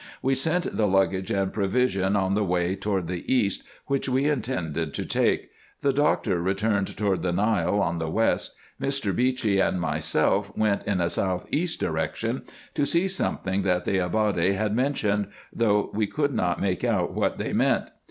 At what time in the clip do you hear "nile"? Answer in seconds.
7.31-7.79